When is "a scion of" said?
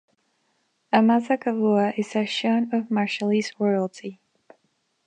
2.15-2.85